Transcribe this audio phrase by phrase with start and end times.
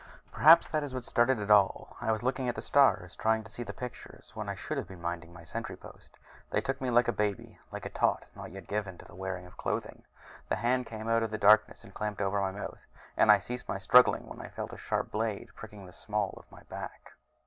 [0.31, 1.95] Perhaps that is what started it all.
[2.01, 4.87] I was looking at the stars, trying to see the pictures, when I should have
[4.87, 6.17] been minding my sentry post.
[6.49, 9.45] They took me like a baby, like a tot not yet given to the wearing
[9.45, 10.01] of clothing.
[10.49, 12.79] The hand came out of the darkness and clamped over my mouth,
[13.15, 16.33] and I ceased my struggling when I felt a sharp blade pricking at the small
[16.35, 17.11] of my back.